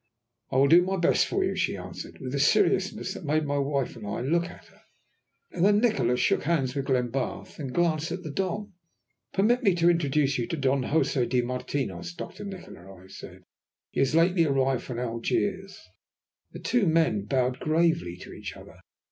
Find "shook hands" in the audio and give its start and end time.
6.17-6.73